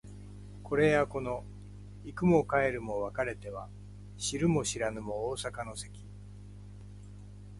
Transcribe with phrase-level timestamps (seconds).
[0.63, 1.45] これやこの
[2.05, 3.69] 行くも帰るも別れては
[4.17, 5.93] 知るも知らぬも逢坂の関